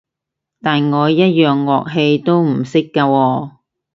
[0.63, 3.51] 但我一樣樂器都唔識㗎喎